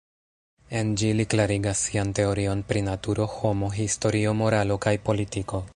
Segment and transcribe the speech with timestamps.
[0.79, 5.67] En ĝi li klarigas sian teorion pri naturo, homo, historio, moralo kaj politiko.